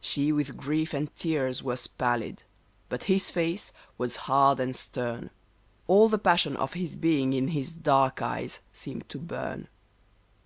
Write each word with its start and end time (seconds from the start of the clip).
She 0.00 0.32
with 0.32 0.56
grief 0.56 0.94
and 0.94 1.14
tears 1.14 1.62
was 1.62 1.86
pallid; 1.88 2.42
but 2.88 3.02
his 3.02 3.30
face 3.30 3.70
was 3.98 4.16
hard 4.24 4.60
and 4.60 4.74
stern: 4.74 5.28
All 5.86 6.08
the 6.08 6.16
passion 6.16 6.56
of 6.56 6.72
his 6.72 6.96
being 6.96 7.34
in 7.34 7.48
his 7.48 7.74
dark 7.74 8.22
eyes 8.22 8.60
seemed 8.72 9.10
to 9.10 9.18
burn. 9.18 9.68